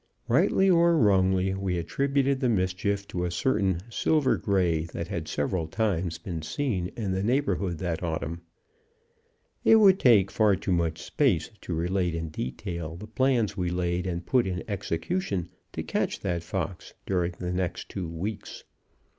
[0.27, 5.67] Rightly or wrongly, we attributed the mischief to a certain "silver gray" that had several
[5.67, 8.41] times been seen in the neighborhood that autumn.
[9.63, 14.07] It would take far too much space to relate in detail the plans we laid
[14.07, 18.63] and put in execution to catch that fox during the next two weeks.